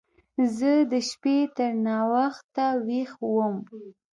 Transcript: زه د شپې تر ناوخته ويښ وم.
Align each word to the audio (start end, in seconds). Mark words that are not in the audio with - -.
زه 0.57 0.71
د 0.91 0.93
شپې 1.09 1.37
تر 1.57 1.71
ناوخته 1.85 2.65
ويښ 2.85 3.11
وم. 3.33 3.55